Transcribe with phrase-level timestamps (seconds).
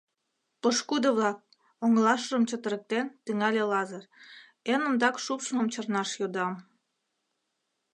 [0.61, 1.37] —Пошкудо-влак,—
[1.83, 4.03] оҥылашыжым чытырыктен, тӱҥале Лазыр,—
[4.71, 6.53] эн ондак шупшмым чарнаш йодам.